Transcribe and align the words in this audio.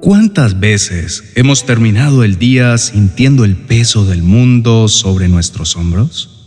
¿Cuántas 0.00 0.58
veces 0.58 1.32
hemos 1.36 1.66
terminado 1.66 2.24
el 2.24 2.38
día 2.38 2.78
sintiendo 2.78 3.44
el 3.44 3.56
peso 3.56 4.04
del 4.06 4.22
mundo 4.22 4.88
sobre 4.88 5.28
nuestros 5.28 5.76
hombros? 5.76 6.40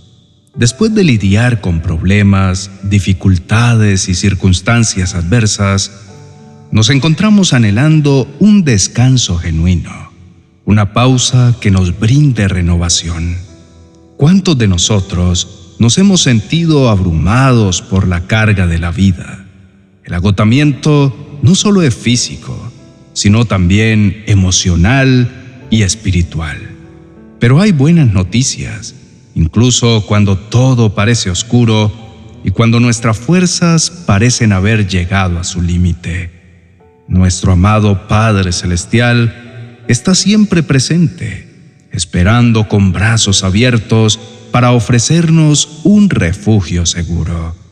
Después 0.55 0.93
de 0.93 1.03
lidiar 1.03 1.61
con 1.61 1.79
problemas, 1.79 2.69
dificultades 2.83 4.09
y 4.09 4.15
circunstancias 4.15 5.15
adversas, 5.15 5.91
nos 6.71 6.89
encontramos 6.89 7.53
anhelando 7.53 8.27
un 8.39 8.63
descanso 8.63 9.37
genuino, 9.37 10.11
una 10.65 10.93
pausa 10.93 11.55
que 11.61 11.71
nos 11.71 11.99
brinde 11.99 12.47
renovación. 12.47 13.37
¿Cuántos 14.17 14.57
de 14.57 14.67
nosotros 14.67 15.75
nos 15.79 15.97
hemos 15.97 16.21
sentido 16.21 16.89
abrumados 16.89 17.81
por 17.81 18.07
la 18.07 18.27
carga 18.27 18.67
de 18.67 18.79
la 18.79 18.91
vida? 18.91 19.45
El 20.03 20.13
agotamiento 20.13 21.22
no 21.43 21.55
solo 21.55 21.83
es 21.83 21.93
físico, 21.93 22.57
sino 23.11 23.43
también 23.45 24.23
emocional 24.27 25.29
y 25.69 25.83
espiritual. 25.83 26.57
Pero 27.39 27.59
hay 27.59 27.73
buenas 27.73 28.11
noticias, 28.13 28.95
incluso 29.35 30.05
cuando 30.07 30.37
todo 30.37 30.95
parece 30.95 31.29
oscuro 31.29 31.91
y 32.45 32.51
cuando 32.51 32.79
nuestras 32.79 33.17
fuerzas 33.17 33.91
parecen 33.91 34.53
haber 34.53 34.87
llegado 34.87 35.37
a 35.37 35.43
su 35.43 35.61
límite. 35.61 36.31
Nuestro 37.09 37.51
amado 37.51 38.07
Padre 38.07 38.53
Celestial 38.53 39.81
está 39.89 40.15
siempre 40.15 40.63
presente, 40.63 41.49
esperando 41.91 42.69
con 42.69 42.93
brazos 42.93 43.43
abiertos 43.43 44.17
para 44.53 44.71
ofrecernos 44.71 45.81
un 45.83 46.09
refugio 46.09 46.85
seguro. 46.85 47.62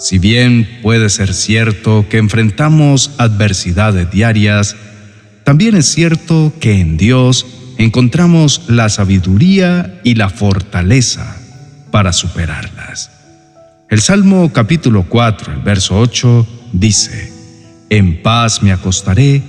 Si 0.00 0.18
bien 0.18 0.66
puede 0.80 1.10
ser 1.10 1.34
cierto 1.34 2.06
que 2.08 2.16
enfrentamos 2.16 3.10
adversidades 3.18 4.10
diarias, 4.10 4.74
también 5.44 5.76
es 5.76 5.92
cierto 5.92 6.54
que 6.58 6.80
en 6.80 6.96
Dios 6.96 7.44
encontramos 7.76 8.62
la 8.68 8.88
sabiduría 8.88 10.00
y 10.02 10.14
la 10.14 10.30
fortaleza 10.30 11.36
para 11.90 12.14
superarlas. 12.14 13.10
El 13.90 14.00
Salmo 14.00 14.50
capítulo 14.54 15.04
4, 15.06 15.52
el 15.52 15.60
verso 15.60 16.00
8 16.00 16.48
dice, 16.72 17.30
En 17.90 18.22
paz 18.22 18.62
me 18.62 18.72
acostaré 18.72 19.42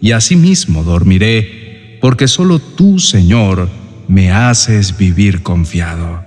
y 0.00 0.12
asimismo 0.12 0.84
dormiré, 0.84 1.98
porque 2.00 2.28
solo 2.28 2.60
tú, 2.60 2.98
Señor, 2.98 3.68
me 4.08 4.32
haces 4.32 4.96
vivir 4.96 5.42
confiado. 5.42 6.24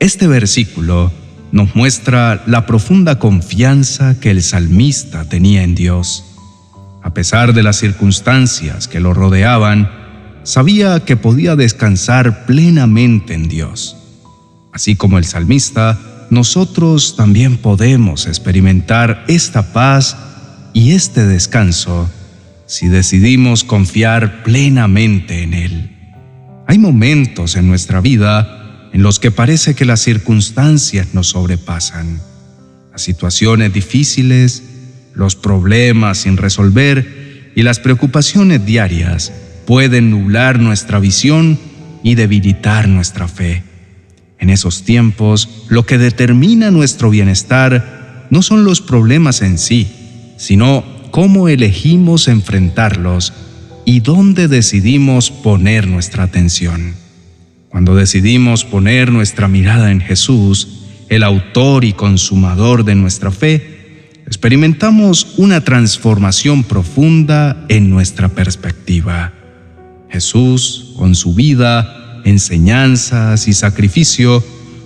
Este 0.00 0.26
versículo 0.26 1.12
nos 1.56 1.74
muestra 1.74 2.42
la 2.46 2.66
profunda 2.66 3.18
confianza 3.18 4.20
que 4.20 4.30
el 4.30 4.42
salmista 4.42 5.26
tenía 5.26 5.62
en 5.62 5.74
Dios. 5.74 6.22
A 7.02 7.14
pesar 7.14 7.54
de 7.54 7.62
las 7.62 7.76
circunstancias 7.78 8.88
que 8.88 9.00
lo 9.00 9.14
rodeaban, 9.14 9.90
sabía 10.42 11.00
que 11.00 11.16
podía 11.16 11.56
descansar 11.56 12.44
plenamente 12.44 13.32
en 13.32 13.48
Dios. 13.48 13.96
Así 14.74 14.96
como 14.96 15.16
el 15.16 15.24
salmista, 15.24 15.98
nosotros 16.28 17.16
también 17.16 17.56
podemos 17.56 18.26
experimentar 18.26 19.24
esta 19.26 19.72
paz 19.72 20.14
y 20.74 20.92
este 20.92 21.24
descanso 21.24 22.10
si 22.66 22.88
decidimos 22.88 23.64
confiar 23.64 24.42
plenamente 24.42 25.42
en 25.42 25.54
Él. 25.54 25.96
Hay 26.66 26.76
momentos 26.76 27.56
en 27.56 27.66
nuestra 27.66 28.02
vida 28.02 28.65
en 28.96 29.02
los 29.02 29.18
que 29.18 29.30
parece 29.30 29.74
que 29.74 29.84
las 29.84 30.00
circunstancias 30.00 31.08
nos 31.12 31.28
sobrepasan. 31.28 32.18
Las 32.90 33.02
situaciones 33.02 33.70
difíciles, 33.74 34.62
los 35.12 35.36
problemas 35.36 36.16
sin 36.16 36.38
resolver 36.38 37.52
y 37.54 37.62
las 37.62 37.78
preocupaciones 37.78 38.64
diarias 38.64 39.34
pueden 39.66 40.10
nublar 40.10 40.60
nuestra 40.60 40.98
visión 40.98 41.58
y 42.02 42.14
debilitar 42.14 42.88
nuestra 42.88 43.28
fe. 43.28 43.64
En 44.38 44.48
esos 44.48 44.82
tiempos, 44.84 45.66
lo 45.68 45.84
que 45.84 45.98
determina 45.98 46.70
nuestro 46.70 47.10
bienestar 47.10 48.26
no 48.30 48.40
son 48.40 48.64
los 48.64 48.80
problemas 48.80 49.42
en 49.42 49.58
sí, 49.58 49.92
sino 50.38 50.86
cómo 51.10 51.50
elegimos 51.50 52.28
enfrentarlos 52.28 53.34
y 53.84 54.00
dónde 54.00 54.48
decidimos 54.48 55.30
poner 55.30 55.86
nuestra 55.86 56.22
atención. 56.22 57.05
Cuando 57.76 57.94
decidimos 57.94 58.64
poner 58.64 59.12
nuestra 59.12 59.48
mirada 59.48 59.90
en 59.90 60.00
Jesús, 60.00 60.86
el 61.10 61.22
autor 61.22 61.84
y 61.84 61.92
consumador 61.92 62.86
de 62.86 62.94
nuestra 62.94 63.30
fe, 63.30 64.14
experimentamos 64.26 65.34
una 65.36 65.60
transformación 65.60 66.64
profunda 66.64 67.66
en 67.68 67.90
nuestra 67.90 68.30
perspectiva. 68.30 69.34
Jesús, 70.08 70.94
con 70.96 71.14
su 71.14 71.34
vida, 71.34 72.22
enseñanzas 72.24 73.46
y 73.46 73.52
sacrificio, 73.52 74.42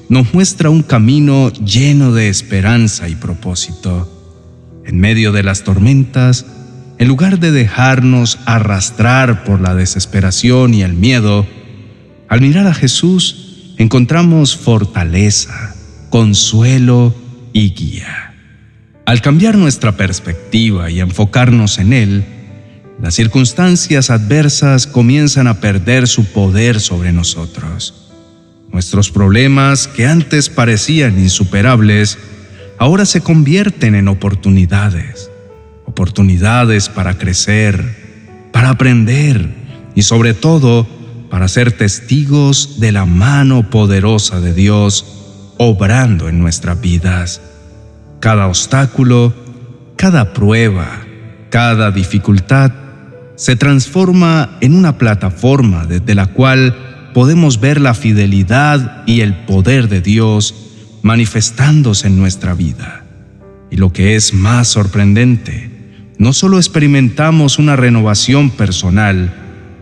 nos 0.08 0.34
muestra 0.34 0.68
un 0.68 0.82
camino 0.82 1.52
lleno 1.52 2.12
de 2.12 2.28
esperanza 2.28 3.08
y 3.08 3.14
propósito. 3.14 4.82
En 4.84 4.98
medio 4.98 5.30
de 5.30 5.44
las 5.44 5.62
tormentas, 5.62 6.44
en 6.98 7.06
lugar 7.06 7.38
de 7.38 7.52
dejarnos 7.52 8.40
arrastrar 8.46 9.44
por 9.44 9.60
la 9.60 9.76
desesperación 9.76 10.74
y 10.74 10.82
el 10.82 10.94
miedo, 10.94 11.46
al 12.30 12.40
mirar 12.40 12.68
a 12.68 12.74
Jesús 12.74 13.74
encontramos 13.76 14.56
fortaleza, 14.56 15.74
consuelo 16.10 17.12
y 17.52 17.70
guía. 17.74 18.34
Al 19.04 19.20
cambiar 19.20 19.58
nuestra 19.58 19.96
perspectiva 19.96 20.90
y 20.90 21.00
enfocarnos 21.00 21.78
en 21.78 21.92
Él, 21.92 22.24
las 23.02 23.14
circunstancias 23.14 24.10
adversas 24.10 24.86
comienzan 24.86 25.48
a 25.48 25.60
perder 25.60 26.06
su 26.06 26.24
poder 26.26 26.78
sobre 26.78 27.12
nosotros. 27.12 28.12
Nuestros 28.72 29.10
problemas, 29.10 29.88
que 29.88 30.06
antes 30.06 30.48
parecían 30.50 31.18
insuperables, 31.18 32.16
ahora 32.78 33.06
se 33.06 33.22
convierten 33.22 33.96
en 33.96 34.06
oportunidades. 34.06 35.28
Oportunidades 35.84 36.88
para 36.88 37.18
crecer, 37.18 38.48
para 38.52 38.70
aprender 38.70 39.50
y 39.96 40.02
sobre 40.02 40.32
todo 40.32 40.99
para 41.30 41.48
ser 41.48 41.72
testigos 41.72 42.80
de 42.80 42.92
la 42.92 43.06
mano 43.06 43.70
poderosa 43.70 44.40
de 44.40 44.52
Dios 44.52 45.06
obrando 45.58 46.28
en 46.28 46.40
nuestras 46.40 46.80
vidas. 46.80 47.40
Cada 48.18 48.48
obstáculo, 48.48 49.32
cada 49.96 50.32
prueba, 50.32 51.02
cada 51.50 51.92
dificultad 51.92 52.72
se 53.36 53.56
transforma 53.56 54.58
en 54.60 54.74
una 54.74 54.98
plataforma 54.98 55.86
desde 55.86 56.14
la 56.14 56.26
cual 56.26 57.10
podemos 57.14 57.60
ver 57.60 57.80
la 57.80 57.94
fidelidad 57.94 59.02
y 59.06 59.20
el 59.20 59.34
poder 59.46 59.88
de 59.88 60.00
Dios 60.00 60.54
manifestándose 61.02 62.08
en 62.08 62.18
nuestra 62.18 62.54
vida. 62.54 63.04
Y 63.70 63.76
lo 63.76 63.92
que 63.92 64.16
es 64.16 64.34
más 64.34 64.68
sorprendente, 64.68 65.70
no 66.18 66.32
solo 66.32 66.58
experimentamos 66.58 67.58
una 67.58 67.76
renovación 67.76 68.50
personal, 68.50 69.32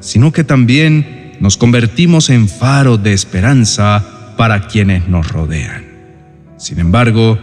sino 0.01 0.31
que 0.31 0.45
también 0.45 1.18
nos 1.41 1.57
convertimos 1.57 2.31
en 2.31 2.49
faro 2.49 2.99
de 2.99 3.13
esperanza 3.13 4.35
para 4.37 4.67
quienes 4.67 5.09
nos 5.09 5.29
rodean. 5.29 5.85
Sin 6.57 6.81
embargo, 6.81 7.39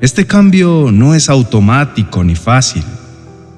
este 0.00 0.26
cambio 0.26 0.90
no 0.92 1.14
es 1.14 1.28
automático 1.28 2.22
ni 2.24 2.34
fácil. 2.34 2.84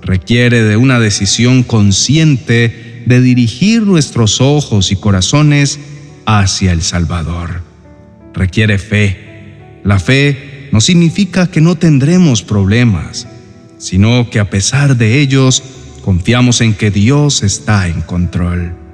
Requiere 0.03 0.63
de 0.63 0.77
una 0.77 1.01
decisión 1.01 1.63
consciente 1.63 3.03
de 3.07 3.21
dirigir 3.21 3.83
nuestros 3.83 4.41
ojos 4.41 4.93
y 4.93 4.97
corazones 4.97 5.81
hacia 6.27 6.73
el 6.73 6.83
Salvador. 6.83 7.63
Requiere 8.35 8.79
fe. 8.79 9.81
La 9.85 9.99
fe 9.99 10.69
no 10.73 10.81
significa 10.81 11.51
que 11.51 11.61
no 11.61 11.77
tendremos 11.77 12.43
problemas, 12.43 13.27
sino 13.79 14.29
que 14.31 14.41
a 14.41 14.51
pesar 14.51 14.97
de 14.97 15.21
ellos, 15.21 15.63
confiamos 16.05 16.61
en 16.61 16.75
que 16.75 16.91
Dios 16.91 17.43
está 17.43 17.89
en 17.89 18.03
control. 18.03 18.88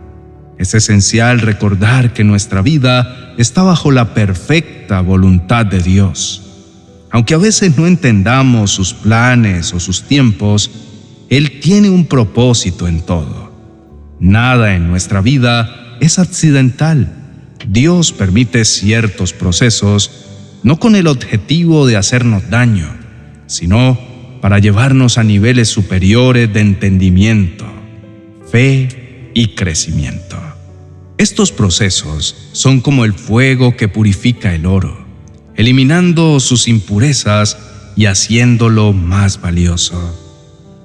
Es 0.59 0.75
esencial 0.75 1.41
recordar 1.41 2.13
que 2.13 2.25
nuestra 2.25 2.63
vida 2.63 3.35
está 3.39 3.63
bajo 3.63 3.91
la 3.91 4.15
perfecta 4.15 5.01
voluntad 5.01 5.67
de 5.67 5.81
Dios. 5.81 6.43
Aunque 7.11 7.35
a 7.35 7.39
veces 7.39 7.77
no 7.77 7.87
entendamos 7.87 8.71
sus 8.71 8.95
planes 8.95 9.73
o 9.73 9.81
sus 9.81 10.03
tiempos, 10.05 10.71
Él 11.29 11.61
tiene 11.61 11.91
un 11.91 12.07
propósito 12.07 12.89
en 12.89 13.03
todo. 13.03 13.53
Nada 14.21 14.75
en 14.75 14.89
nuestra 14.89 15.21
vida 15.21 15.97
es 16.01 16.19
accidental. 16.19 17.13
Dios 17.69 18.13
permite 18.13 18.65
ciertos 18.65 19.33
procesos 19.33 20.11
no 20.63 20.79
con 20.79 20.97
el 20.97 21.07
objetivo 21.07 21.87
de 21.87 21.97
hacernos 21.97 22.49
daño, 22.49 22.89
sino 23.47 23.99
para 24.41 24.59
llevarnos 24.59 25.19
a 25.19 25.25
niveles 25.25 25.69
superiores 25.69 26.53
de 26.53 26.61
entendimiento, 26.61 27.67
fe 28.51 29.04
y 29.35 29.49
crecimiento. 29.49 30.39
Estos 31.19 31.53
procesos 31.53 32.35
son 32.53 32.81
como 32.81 33.05
el 33.05 33.13
fuego 33.13 33.77
que 33.77 33.89
purifica 33.89 34.55
el 34.55 34.67
oro, 34.67 35.05
eliminando 35.57 36.41
sus 36.41 36.67
impurezas 36.67 37.59
y 37.97 38.07
haciéndolo 38.07 38.93
más 38.93 39.41
valioso. 39.41 40.21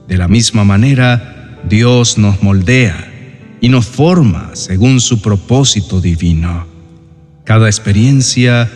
De 0.08 0.18
la 0.18 0.28
misma 0.28 0.64
manera, 0.64 1.60
Dios 1.68 2.18
nos 2.18 2.44
moldea 2.44 3.12
y 3.62 3.70
nos 3.70 3.86
forma 3.86 4.52
según 4.54 5.02
su 5.02 5.22
propósito 5.22 6.02
divino. 6.02 6.68
Cada 7.44 7.68
experiencia, 7.68 8.70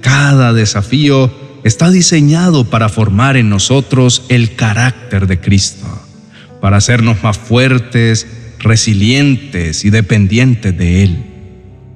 cada 0.00 0.52
desafío 0.52 1.32
está 1.64 1.90
diseñado 1.90 2.64
para 2.64 2.88
formar 2.88 3.36
en 3.36 3.48
nosotros 3.48 4.24
el 4.28 4.54
carácter 4.54 5.26
de 5.26 5.40
Cristo, 5.40 5.86
para 6.60 6.76
hacernos 6.76 7.22
más 7.22 7.38
fuertes, 7.38 8.26
resilientes 8.58 9.84
y 9.84 9.90
dependientes 9.90 10.76
de 10.76 11.02
Él. 11.04 11.24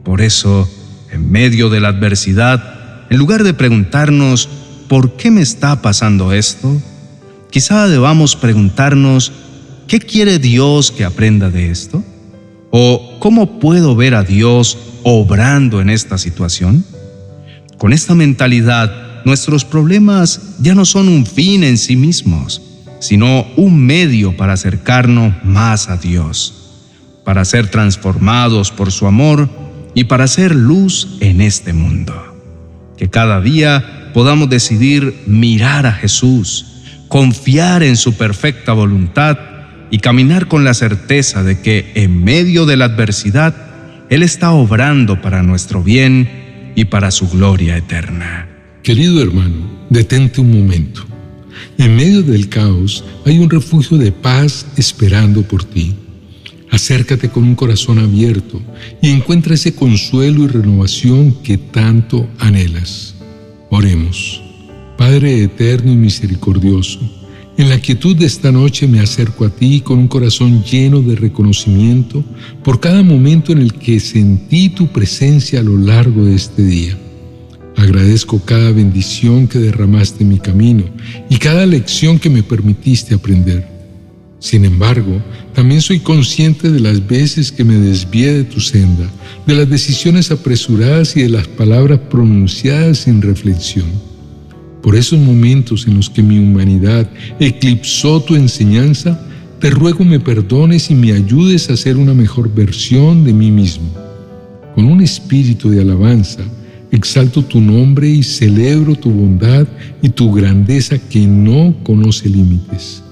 Por 0.04 0.20
eso, 0.20 0.68
en 1.10 1.30
medio 1.30 1.70
de 1.70 1.80
la 1.80 1.88
adversidad, 1.88 3.06
en 3.10 3.18
lugar 3.18 3.44
de 3.44 3.54
preguntarnos, 3.54 4.48
¿por 4.88 5.16
qué 5.16 5.30
me 5.30 5.42
está 5.42 5.82
pasando 5.82 6.32
esto? 6.32 6.80
Quizá 7.50 7.88
debamos 7.88 8.36
preguntarnos, 8.36 9.32
¿qué 9.86 10.00
quiere 10.00 10.38
Dios 10.38 10.90
que 10.90 11.04
aprenda 11.04 11.50
de 11.50 11.70
esto? 11.70 12.02
¿O 12.70 13.18
cómo 13.18 13.58
puedo 13.60 13.94
ver 13.94 14.14
a 14.14 14.24
Dios 14.24 14.78
obrando 15.02 15.80
en 15.80 15.90
esta 15.90 16.16
situación? 16.16 16.84
Con 17.76 17.92
esta 17.92 18.14
mentalidad, 18.14 19.22
nuestros 19.24 19.64
problemas 19.64 20.40
ya 20.60 20.74
no 20.74 20.84
son 20.84 21.08
un 21.08 21.26
fin 21.26 21.64
en 21.64 21.76
sí 21.76 21.96
mismos, 21.96 22.62
sino 23.02 23.48
un 23.56 23.84
medio 23.84 24.36
para 24.36 24.52
acercarnos 24.52 25.34
más 25.42 25.88
a 25.88 25.96
Dios, 25.96 26.70
para 27.24 27.44
ser 27.44 27.66
transformados 27.66 28.70
por 28.70 28.92
su 28.92 29.08
amor 29.08 29.50
y 29.92 30.04
para 30.04 30.28
ser 30.28 30.54
luz 30.54 31.16
en 31.18 31.40
este 31.40 31.72
mundo. 31.72 32.14
Que 32.96 33.10
cada 33.10 33.40
día 33.40 34.10
podamos 34.14 34.48
decidir 34.48 35.24
mirar 35.26 35.84
a 35.84 35.92
Jesús, 35.92 36.64
confiar 37.08 37.82
en 37.82 37.96
su 37.96 38.14
perfecta 38.14 38.72
voluntad 38.72 39.36
y 39.90 39.98
caminar 39.98 40.46
con 40.46 40.62
la 40.62 40.72
certeza 40.72 41.42
de 41.42 41.60
que 41.60 41.90
en 41.96 42.22
medio 42.22 42.66
de 42.66 42.76
la 42.76 42.84
adversidad, 42.84 43.56
Él 44.10 44.22
está 44.22 44.52
obrando 44.52 45.20
para 45.20 45.42
nuestro 45.42 45.82
bien 45.82 46.72
y 46.76 46.84
para 46.84 47.10
su 47.10 47.28
gloria 47.28 47.76
eterna. 47.76 48.48
Querido 48.84 49.20
hermano, 49.20 49.86
detente 49.90 50.40
un 50.40 50.56
momento. 50.56 51.11
En 51.78 51.96
medio 51.96 52.22
del 52.22 52.48
caos 52.48 53.04
hay 53.24 53.38
un 53.38 53.50
refugio 53.50 53.98
de 53.98 54.12
paz 54.12 54.66
esperando 54.76 55.42
por 55.42 55.64
ti. 55.64 55.94
Acércate 56.70 57.28
con 57.28 57.44
un 57.44 57.54
corazón 57.54 57.98
abierto 57.98 58.60
y 59.02 59.10
encuentra 59.10 59.54
ese 59.54 59.74
consuelo 59.74 60.44
y 60.44 60.46
renovación 60.46 61.32
que 61.42 61.58
tanto 61.58 62.28
anhelas. 62.38 63.14
Oremos. 63.70 64.42
Padre 64.96 65.42
eterno 65.42 65.92
y 65.92 65.96
misericordioso, 65.96 67.00
en 67.58 67.68
la 67.68 67.78
quietud 67.80 68.16
de 68.16 68.24
esta 68.24 68.50
noche 68.50 68.86
me 68.86 69.00
acerco 69.00 69.44
a 69.44 69.50
ti 69.50 69.82
con 69.82 69.98
un 69.98 70.08
corazón 70.08 70.64
lleno 70.64 71.02
de 71.02 71.16
reconocimiento 71.16 72.24
por 72.64 72.80
cada 72.80 73.02
momento 73.02 73.52
en 73.52 73.58
el 73.58 73.74
que 73.74 74.00
sentí 74.00 74.70
tu 74.70 74.86
presencia 74.86 75.60
a 75.60 75.62
lo 75.62 75.76
largo 75.76 76.24
de 76.24 76.34
este 76.34 76.62
día. 76.62 76.96
Agradezco 77.76 78.40
cada 78.44 78.70
bendición 78.70 79.48
que 79.48 79.58
derramaste 79.58 80.22
en 80.22 80.30
mi 80.30 80.38
camino 80.38 80.84
y 81.28 81.36
cada 81.36 81.66
lección 81.66 82.18
que 82.18 82.30
me 82.30 82.42
permitiste 82.42 83.14
aprender. 83.14 83.66
Sin 84.38 84.64
embargo, 84.64 85.22
también 85.54 85.80
soy 85.80 86.00
consciente 86.00 86.70
de 86.70 86.80
las 86.80 87.06
veces 87.06 87.52
que 87.52 87.64
me 87.64 87.76
desvié 87.76 88.32
de 88.32 88.44
tu 88.44 88.60
senda, 88.60 89.08
de 89.46 89.54
las 89.54 89.70
decisiones 89.70 90.30
apresuradas 90.30 91.16
y 91.16 91.22
de 91.22 91.28
las 91.28 91.46
palabras 91.46 92.00
pronunciadas 92.10 92.98
sin 92.98 93.22
reflexión. 93.22 93.86
Por 94.82 94.96
esos 94.96 95.20
momentos 95.20 95.86
en 95.86 95.94
los 95.94 96.10
que 96.10 96.24
mi 96.24 96.38
humanidad 96.40 97.08
eclipsó 97.38 98.20
tu 98.20 98.34
enseñanza, 98.34 99.24
te 99.60 99.70
ruego 99.70 100.04
me 100.04 100.18
perdones 100.18 100.90
y 100.90 100.94
me 100.96 101.12
ayudes 101.12 101.70
a 101.70 101.76
ser 101.76 101.96
una 101.96 102.12
mejor 102.12 102.52
versión 102.52 103.22
de 103.22 103.32
mí 103.32 103.52
mismo. 103.52 103.88
Con 104.74 104.86
un 104.86 105.02
espíritu 105.02 105.70
de 105.70 105.82
alabanza, 105.82 106.42
exalto 106.92 107.42
tu 107.42 107.60
nombre 107.60 108.08
y 108.08 108.22
celebro 108.22 108.94
tu 108.94 109.10
bondad 109.10 109.66
y 110.02 110.10
tu 110.10 110.30
grandeza 110.30 110.98
que 110.98 111.26
no 111.26 111.74
conoce 111.82 112.28
límites. 112.28 113.02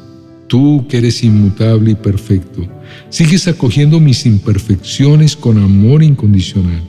Tú 0.46 0.86
que 0.88 0.98
eres 0.98 1.24
inmutable 1.24 1.92
y 1.92 1.94
perfecto, 1.94 2.66
sigues 3.08 3.48
acogiendo 3.48 3.98
mis 3.98 4.26
imperfecciones 4.26 5.34
con 5.34 5.58
amor 5.58 6.02
incondicional. 6.02 6.82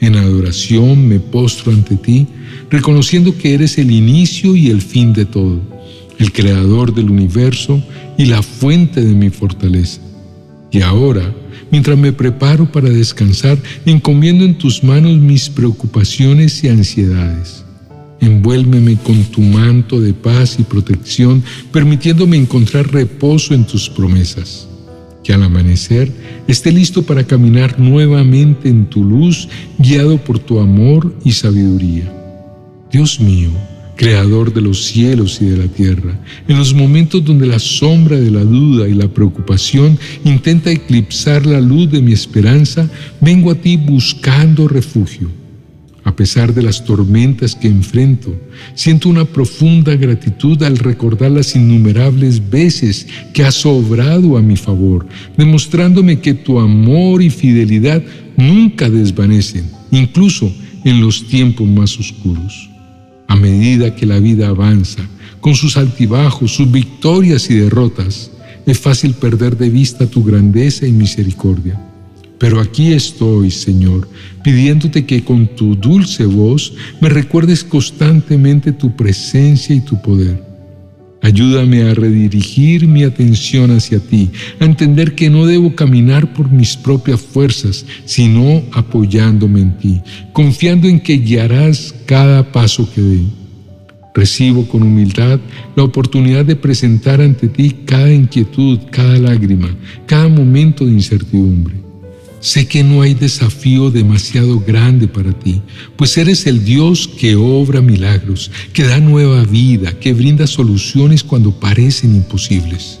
En 0.00 0.16
adoración 0.16 1.08
me 1.08 1.20
postro 1.20 1.72
ante 1.72 1.96
ti, 1.96 2.26
reconociendo 2.70 3.36
que 3.36 3.54
eres 3.54 3.78
el 3.78 3.90
inicio 3.90 4.56
y 4.56 4.68
el 4.68 4.82
fin 4.82 5.12
de 5.12 5.24
todo, 5.24 5.60
el 6.18 6.32
creador 6.32 6.94
del 6.94 7.10
universo 7.10 7.82
y 8.18 8.26
la 8.26 8.42
fuente 8.42 9.02
de 9.02 9.14
mi 9.14 9.30
fortaleza. 9.30 10.00
Y 10.70 10.82
ahora, 10.82 11.34
mientras 11.70 11.96
me 11.98 12.12
preparo 12.12 12.70
para 12.70 12.88
descansar, 12.88 13.58
encomiendo 13.86 14.44
en 14.44 14.56
tus 14.58 14.82
manos 14.82 15.18
mis 15.18 15.48
preocupaciones 15.48 16.62
y 16.64 16.68
ansiedades. 16.68 17.64
Envuélveme 18.20 18.96
con 18.96 19.22
tu 19.24 19.40
manto 19.40 20.00
de 20.00 20.12
paz 20.12 20.56
y 20.58 20.62
protección, 20.62 21.42
permitiéndome 21.72 22.36
encontrar 22.36 22.92
reposo 22.92 23.54
en 23.54 23.64
tus 23.64 23.88
promesas 23.88 24.66
que 25.22 25.32
al 25.32 25.42
amanecer 25.42 26.10
esté 26.46 26.72
listo 26.72 27.02
para 27.02 27.24
caminar 27.24 27.78
nuevamente 27.78 28.68
en 28.68 28.86
tu 28.86 29.04
luz, 29.04 29.48
guiado 29.78 30.18
por 30.18 30.38
tu 30.38 30.60
amor 30.60 31.14
y 31.24 31.32
sabiduría. 31.32 32.12
Dios 32.90 33.20
mío, 33.20 33.50
Creador 34.00 34.54
de 34.54 34.62
los 34.62 34.86
cielos 34.86 35.42
y 35.42 35.44
de 35.44 35.58
la 35.58 35.68
tierra, 35.68 36.18
en 36.48 36.56
los 36.56 36.72
momentos 36.72 37.22
donde 37.22 37.46
la 37.46 37.58
sombra 37.58 38.18
de 38.18 38.30
la 38.30 38.42
duda 38.42 38.88
y 38.88 38.94
la 38.94 39.08
preocupación 39.08 39.98
intenta 40.24 40.70
eclipsar 40.70 41.44
la 41.44 41.60
luz 41.60 41.90
de 41.90 42.00
mi 42.00 42.14
esperanza, 42.14 42.88
vengo 43.20 43.50
a 43.50 43.56
ti 43.56 43.76
buscando 43.76 44.68
refugio 44.68 45.28
a 46.04 46.16
pesar 46.16 46.54
de 46.54 46.62
las 46.62 46.84
tormentas 46.84 47.54
que 47.54 47.68
enfrento, 47.68 48.34
siento 48.74 49.08
una 49.08 49.24
profunda 49.24 49.94
gratitud 49.96 50.62
al 50.62 50.78
recordar 50.78 51.30
las 51.30 51.54
innumerables 51.54 52.48
veces 52.50 53.06
que 53.34 53.44
has 53.44 53.66
obrado 53.66 54.38
a 54.38 54.42
mi 54.42 54.56
favor, 54.56 55.06
demostrándome 55.36 56.20
que 56.20 56.34
tu 56.34 56.58
amor 56.58 57.22
y 57.22 57.30
fidelidad 57.30 58.02
nunca 58.36 58.88
desvanecen, 58.88 59.70
incluso 59.90 60.50
en 60.84 61.00
los 61.00 61.26
tiempos 61.26 61.68
más 61.68 61.98
oscuros. 61.98 62.69
A 63.30 63.36
medida 63.36 63.94
que 63.94 64.06
la 64.06 64.18
vida 64.18 64.48
avanza, 64.48 65.02
con 65.40 65.54
sus 65.54 65.76
altibajos, 65.76 66.52
sus 66.52 66.68
victorias 66.68 67.48
y 67.48 67.54
derrotas, 67.54 68.32
es 68.66 68.76
fácil 68.76 69.14
perder 69.14 69.56
de 69.56 69.70
vista 69.70 70.04
tu 70.08 70.24
grandeza 70.24 70.84
y 70.84 70.90
misericordia. 70.90 71.80
Pero 72.38 72.58
aquí 72.58 72.92
estoy, 72.92 73.52
Señor, 73.52 74.08
pidiéndote 74.42 75.06
que 75.06 75.22
con 75.22 75.46
tu 75.46 75.76
dulce 75.76 76.26
voz 76.26 76.74
me 77.00 77.08
recuerdes 77.08 77.62
constantemente 77.62 78.72
tu 78.72 78.96
presencia 78.96 79.76
y 79.76 79.80
tu 79.80 80.02
poder. 80.02 80.42
Ayúdame 81.22 81.82
a 81.82 81.94
redirigir 81.94 82.88
mi 82.88 83.04
atención 83.04 83.70
hacia 83.70 84.00
ti, 84.00 84.30
a 84.58 84.64
entender 84.64 85.14
que 85.14 85.30
no 85.30 85.46
debo 85.46 85.76
caminar 85.76 86.32
por 86.32 86.50
mis 86.50 86.76
propias 86.76 87.20
fuerzas, 87.20 87.86
sino 88.06 88.64
apoyándome 88.72 89.60
en 89.60 89.78
ti, 89.78 90.00
confiando 90.32 90.88
en 90.88 90.98
que 90.98 91.18
guiarás 91.18 91.94
cada 92.10 92.42
paso 92.42 92.90
que 92.92 93.00
dé. 93.00 93.20
Recibo 94.12 94.66
con 94.66 94.82
humildad 94.82 95.38
la 95.76 95.84
oportunidad 95.84 96.44
de 96.44 96.56
presentar 96.56 97.20
ante 97.20 97.46
ti 97.46 97.70
cada 97.84 98.12
inquietud, 98.12 98.80
cada 98.90 99.16
lágrima, 99.16 99.68
cada 100.06 100.26
momento 100.26 100.84
de 100.84 100.90
incertidumbre. 100.90 101.76
Sé 102.40 102.66
que 102.66 102.82
no 102.82 103.02
hay 103.02 103.14
desafío 103.14 103.92
demasiado 103.92 104.58
grande 104.58 105.06
para 105.06 105.30
ti, 105.30 105.62
pues 105.94 106.18
eres 106.18 106.48
el 106.48 106.64
Dios 106.64 107.06
que 107.06 107.36
obra 107.36 107.80
milagros, 107.80 108.50
que 108.72 108.82
da 108.82 108.98
nueva 108.98 109.44
vida, 109.44 109.92
que 109.92 110.12
brinda 110.12 110.48
soluciones 110.48 111.22
cuando 111.22 111.52
parecen 111.60 112.16
imposibles. 112.16 112.98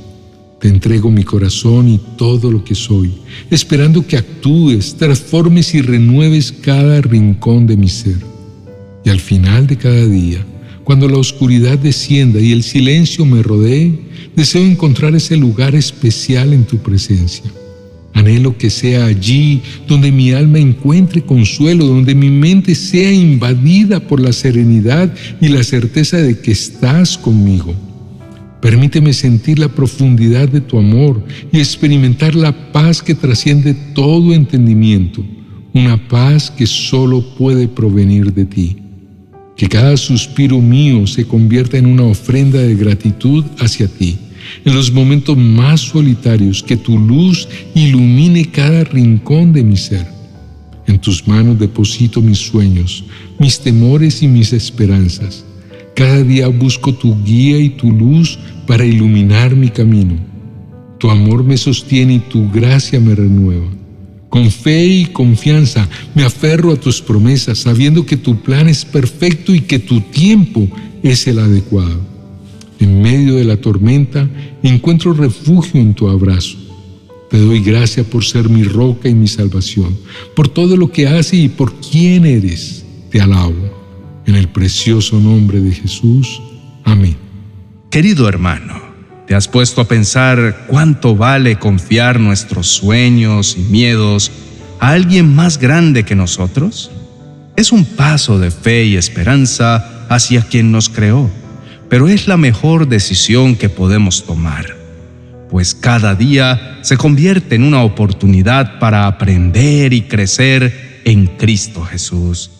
Te 0.60 0.68
entrego 0.68 1.10
mi 1.10 1.24
corazón 1.24 1.88
y 1.88 1.98
todo 2.16 2.48
lo 2.48 2.62
que 2.62 2.76
soy, 2.76 3.10
esperando 3.50 4.06
que 4.06 4.18
actúes, 4.18 4.94
transformes 4.94 5.74
y 5.74 5.82
renueves 5.82 6.52
cada 6.52 7.00
rincón 7.00 7.66
de 7.66 7.76
mi 7.76 7.88
ser. 7.88 8.30
Y 9.04 9.10
al 9.10 9.20
final 9.20 9.66
de 9.66 9.76
cada 9.76 10.06
día, 10.06 10.44
cuando 10.84 11.08
la 11.08 11.18
oscuridad 11.18 11.78
descienda 11.78 12.40
y 12.40 12.52
el 12.52 12.62
silencio 12.62 13.24
me 13.24 13.42
rodee, 13.42 13.98
deseo 14.36 14.62
encontrar 14.62 15.14
ese 15.14 15.36
lugar 15.36 15.74
especial 15.74 16.52
en 16.52 16.64
tu 16.64 16.78
presencia 16.78 17.50
Anhelo 18.14 18.58
que 18.58 18.70
sea 18.70 19.06
allí 19.06 19.62
donde 19.86 20.10
mi 20.10 20.32
alma 20.32 20.58
encuentre 20.58 21.22
consuelo, 21.22 21.86
donde 21.86 22.14
mi 22.14 22.28
mente 22.28 22.74
sea 22.74 23.12
invadida 23.12 24.00
por 24.00 24.20
la 24.20 24.32
serenidad 24.32 25.14
y 25.40 25.48
la 25.48 25.62
certeza 25.62 26.18
de 26.18 26.38
que 26.38 26.50
estás 26.50 27.16
conmigo. 27.16 27.74
Permíteme 28.60 29.12
sentir 29.12 29.58
la 29.58 29.68
profundidad 29.68 30.48
de 30.48 30.60
tu 30.60 30.78
amor 30.78 31.24
y 31.50 31.58
experimentar 31.58 32.34
la 32.34 32.72
paz 32.72 33.00
que 33.02 33.14
trasciende 33.14 33.74
todo 33.94 34.34
entendimiento, 34.34 35.24
una 35.72 35.96
paz 36.08 36.50
que 36.50 36.66
solo 36.66 37.24
puede 37.36 37.68
provenir 37.68 38.34
de 38.34 38.44
ti. 38.44 38.76
Que 39.60 39.68
cada 39.68 39.98
suspiro 39.98 40.58
mío 40.58 41.06
se 41.06 41.26
convierta 41.26 41.76
en 41.76 41.84
una 41.84 42.04
ofrenda 42.04 42.62
de 42.62 42.74
gratitud 42.74 43.44
hacia 43.58 43.88
ti 43.88 44.18
en 44.64 44.74
los 44.74 44.90
momentos 44.90 45.36
más 45.36 45.82
solitarios, 45.82 46.62
que 46.62 46.78
tu 46.78 46.98
luz 46.98 47.46
ilumine 47.74 48.50
cada 48.50 48.84
rincón 48.84 49.52
de 49.52 49.62
mi 49.62 49.76
ser. 49.76 50.06
En 50.86 50.98
tus 50.98 51.28
manos 51.28 51.58
deposito 51.58 52.22
mis 52.22 52.38
sueños, 52.38 53.04
mis 53.38 53.60
temores 53.60 54.22
y 54.22 54.28
mis 54.28 54.54
esperanzas. 54.54 55.44
Cada 55.94 56.22
día 56.22 56.48
busco 56.48 56.94
tu 56.94 57.22
guía 57.22 57.58
y 57.58 57.68
tu 57.68 57.92
luz 57.92 58.38
para 58.66 58.86
iluminar 58.86 59.54
mi 59.54 59.68
camino. 59.68 60.14
Tu 60.96 61.10
amor 61.10 61.44
me 61.44 61.58
sostiene 61.58 62.14
y 62.14 62.18
tu 62.20 62.50
gracia 62.50 62.98
me 62.98 63.14
renueva. 63.14 63.68
Con 64.30 64.50
fe 64.50 64.86
y 64.86 65.06
confianza 65.06 65.88
me 66.14 66.22
aferro 66.22 66.72
a 66.72 66.76
tus 66.76 67.02
promesas, 67.02 67.58
sabiendo 67.58 68.06
que 68.06 68.16
tu 68.16 68.40
plan 68.40 68.68
es 68.68 68.84
perfecto 68.84 69.54
y 69.54 69.60
que 69.60 69.80
tu 69.80 70.00
tiempo 70.00 70.68
es 71.02 71.26
el 71.26 71.40
adecuado. 71.40 72.00
En 72.78 73.02
medio 73.02 73.34
de 73.34 73.44
la 73.44 73.58
tormenta 73.58 74.30
encuentro 74.62 75.12
refugio 75.12 75.80
en 75.80 75.94
tu 75.94 76.08
abrazo. 76.08 76.56
Te 77.28 77.38
doy 77.38 77.60
gracias 77.60 78.06
por 78.06 78.24
ser 78.24 78.48
mi 78.48 78.64
roca 78.64 79.08
y 79.08 79.14
mi 79.14 79.28
salvación, 79.28 79.96
por 80.34 80.48
todo 80.48 80.76
lo 80.76 80.90
que 80.90 81.06
haces 81.06 81.34
y 81.34 81.48
por 81.48 81.74
quién 81.74 82.24
eres. 82.24 82.84
Te 83.10 83.20
alabo. 83.20 83.80
En 84.26 84.36
el 84.36 84.48
precioso 84.48 85.18
nombre 85.18 85.60
de 85.60 85.72
Jesús. 85.72 86.40
Amén. 86.84 87.16
Querido 87.90 88.28
hermano, 88.28 88.89
¿te 89.30 89.36
has 89.36 89.46
puesto 89.46 89.80
a 89.80 89.84
pensar 89.86 90.64
cuánto 90.66 91.14
vale 91.14 91.56
confiar 91.56 92.18
nuestros 92.18 92.66
sueños 92.66 93.56
y 93.56 93.60
miedos 93.60 94.32
a 94.80 94.88
alguien 94.88 95.36
más 95.36 95.58
grande 95.58 96.02
que 96.02 96.16
nosotros? 96.16 96.90
Es 97.54 97.70
un 97.70 97.84
paso 97.84 98.40
de 98.40 98.50
fe 98.50 98.86
y 98.86 98.96
esperanza 98.96 100.04
hacia 100.08 100.42
quien 100.42 100.72
nos 100.72 100.88
creó, 100.88 101.30
pero 101.88 102.08
es 102.08 102.26
la 102.26 102.36
mejor 102.36 102.88
decisión 102.88 103.54
que 103.54 103.68
podemos 103.68 104.24
tomar, 104.24 104.76
pues 105.48 105.76
cada 105.76 106.16
día 106.16 106.80
se 106.80 106.96
convierte 106.96 107.54
en 107.54 107.62
una 107.62 107.84
oportunidad 107.84 108.80
para 108.80 109.06
aprender 109.06 109.92
y 109.92 110.02
crecer 110.02 111.02
en 111.04 111.28
Cristo 111.28 111.84
Jesús. 111.84 112.50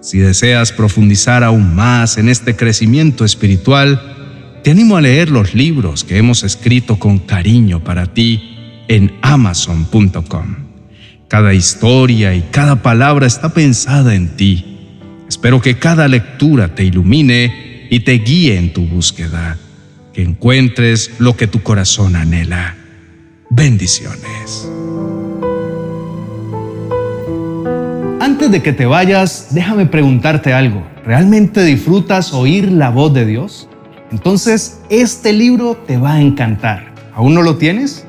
Si 0.00 0.18
deseas 0.18 0.70
profundizar 0.70 1.42
aún 1.42 1.74
más 1.74 2.16
en 2.16 2.28
este 2.28 2.54
crecimiento 2.54 3.24
espiritual, 3.24 4.15
te 4.66 4.72
animo 4.72 4.96
a 4.96 5.00
leer 5.00 5.30
los 5.30 5.54
libros 5.54 6.02
que 6.02 6.18
hemos 6.18 6.42
escrito 6.42 6.98
con 6.98 7.20
cariño 7.20 7.84
para 7.84 8.12
ti 8.12 8.82
en 8.88 9.14
amazon.com. 9.22 10.56
Cada 11.28 11.54
historia 11.54 12.34
y 12.34 12.42
cada 12.50 12.82
palabra 12.82 13.28
está 13.28 13.50
pensada 13.50 14.16
en 14.16 14.36
ti. 14.36 14.88
Espero 15.28 15.60
que 15.60 15.78
cada 15.78 16.08
lectura 16.08 16.74
te 16.74 16.82
ilumine 16.82 17.86
y 17.90 18.00
te 18.00 18.14
guíe 18.14 18.58
en 18.58 18.72
tu 18.72 18.84
búsqueda, 18.86 19.56
que 20.12 20.22
encuentres 20.22 21.12
lo 21.20 21.36
que 21.36 21.46
tu 21.46 21.62
corazón 21.62 22.16
anhela. 22.16 22.74
Bendiciones. 23.50 24.68
Antes 28.20 28.50
de 28.50 28.62
que 28.64 28.72
te 28.72 28.86
vayas, 28.86 29.50
déjame 29.52 29.86
preguntarte 29.86 30.52
algo. 30.52 30.84
¿Realmente 31.04 31.62
disfrutas 31.62 32.32
oír 32.32 32.72
la 32.72 32.90
voz 32.90 33.14
de 33.14 33.26
Dios? 33.26 33.68
Entonces, 34.10 34.80
este 34.88 35.32
libro 35.32 35.76
te 35.86 35.98
va 35.98 36.14
a 36.14 36.20
encantar. 36.20 36.94
¿Aún 37.14 37.34
no 37.34 37.42
lo 37.42 37.56
tienes? 37.56 38.04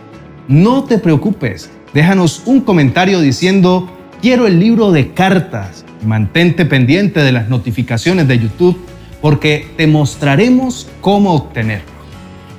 No 0.48 0.84
te 0.84 0.98
preocupes. 0.98 1.70
Déjanos 1.94 2.44
un 2.46 2.62
comentario 2.62 3.20
diciendo, 3.20 3.90
quiero 4.22 4.48
el 4.48 4.60
libro 4.60 4.92
de 4.92 5.14
cartas. 5.14 5.84
mantente 6.06 6.66
pendiente 6.66 7.22
de 7.22 7.32
las 7.32 7.50
notificaciones 7.50 8.28
de 8.28 8.38
YouTube 8.38 8.78
porque 9.20 9.68
te 9.78 9.88
mostraremos 9.88 10.88
cómo 11.02 11.34
obtenerlo. 11.34 11.88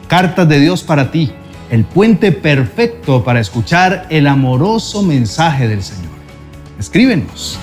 Cartas 0.09 0.49
de 0.49 0.59
Dios 0.59 0.83
para 0.83 1.13
ti, 1.13 1.31
el 1.71 1.85
puente 1.85 2.33
perfecto 2.33 3.23
para 3.23 3.39
escuchar 3.39 4.07
el 4.11 4.27
amoroso 4.27 5.03
mensaje 5.03 5.69
del 5.69 5.83
Señor 5.83 6.19
escríbenos. 6.79 7.59